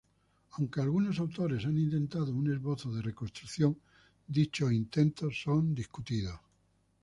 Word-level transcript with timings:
Aunque 0.53 0.81
algunos 0.81 1.19
autores 1.19 1.63
han 1.63 1.77
intentado 1.77 2.33
un 2.33 2.51
esbozo 2.51 2.91
de 2.91 3.03
reconstrucción, 3.03 3.77
dichos 4.25 4.71
intentos 4.73 5.39
son 5.39 5.75
discutidos. 5.75 6.39